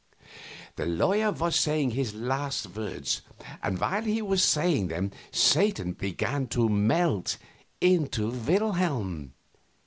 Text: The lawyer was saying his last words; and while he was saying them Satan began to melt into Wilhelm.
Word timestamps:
The 0.77 0.87
lawyer 0.87 1.31
was 1.31 1.55
saying 1.55 1.91
his 1.91 2.15
last 2.15 2.75
words; 2.75 3.21
and 3.61 3.77
while 3.79 4.01
he 4.01 4.19
was 4.19 4.41
saying 4.43 4.87
them 4.87 5.11
Satan 5.29 5.91
began 5.91 6.47
to 6.47 6.67
melt 6.69 7.37
into 7.79 8.31
Wilhelm. 8.31 9.33